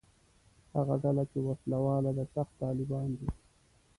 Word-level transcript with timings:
هغه 0.75 0.95
ډله 1.03 1.23
چې 1.31 1.39
وسله 1.47 1.77
واله 1.85 2.11
ده 2.17 2.25
«سخت 2.33 2.53
طالبان» 2.63 3.09
دي. 3.19 3.29